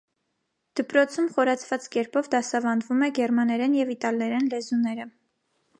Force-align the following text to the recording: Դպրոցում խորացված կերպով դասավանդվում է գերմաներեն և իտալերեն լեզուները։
Դպրոցում 0.79 1.27
խորացված 1.35 1.85
կերպով 1.97 2.31
դասավանդվում 2.37 3.05
է 3.09 3.11
գերմաներեն 3.19 3.79
և 3.83 3.95
իտալերեն 3.99 4.53
լեզուները։ 4.57 5.11